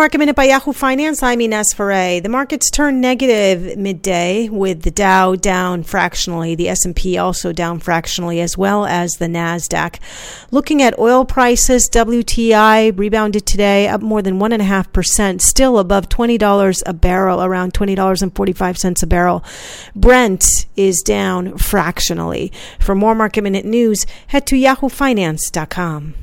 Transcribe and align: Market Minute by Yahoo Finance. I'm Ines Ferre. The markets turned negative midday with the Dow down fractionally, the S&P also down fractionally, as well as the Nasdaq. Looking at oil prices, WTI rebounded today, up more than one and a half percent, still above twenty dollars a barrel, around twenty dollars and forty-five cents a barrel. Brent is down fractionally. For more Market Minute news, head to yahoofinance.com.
Market 0.00 0.16
Minute 0.16 0.34
by 0.34 0.44
Yahoo 0.44 0.72
Finance. 0.72 1.22
I'm 1.22 1.42
Ines 1.42 1.74
Ferre. 1.74 2.20
The 2.22 2.30
markets 2.30 2.70
turned 2.70 3.02
negative 3.02 3.76
midday 3.76 4.48
with 4.48 4.80
the 4.80 4.90
Dow 4.90 5.34
down 5.34 5.82
fractionally, 5.82 6.54
the 6.54 6.70
S&P 6.70 7.18
also 7.18 7.52
down 7.52 7.80
fractionally, 7.80 8.40
as 8.40 8.56
well 8.56 8.86
as 8.86 9.12
the 9.18 9.26
Nasdaq. 9.26 9.98
Looking 10.50 10.80
at 10.80 10.98
oil 10.98 11.26
prices, 11.26 11.86
WTI 11.92 12.98
rebounded 12.98 13.44
today, 13.44 13.88
up 13.88 14.00
more 14.00 14.22
than 14.22 14.38
one 14.38 14.52
and 14.52 14.62
a 14.62 14.64
half 14.64 14.90
percent, 14.90 15.42
still 15.42 15.78
above 15.78 16.08
twenty 16.08 16.38
dollars 16.38 16.82
a 16.86 16.94
barrel, 16.94 17.42
around 17.42 17.74
twenty 17.74 17.94
dollars 17.94 18.22
and 18.22 18.34
forty-five 18.34 18.78
cents 18.78 19.02
a 19.02 19.06
barrel. 19.06 19.44
Brent 19.94 20.64
is 20.76 21.02
down 21.02 21.58
fractionally. 21.58 22.50
For 22.78 22.94
more 22.94 23.14
Market 23.14 23.42
Minute 23.42 23.66
news, 23.66 24.06
head 24.28 24.46
to 24.46 24.54
yahoofinance.com. 24.54 26.14